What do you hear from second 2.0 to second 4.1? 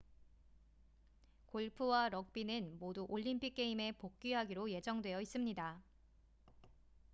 럭비는 모두 올림픽 게임에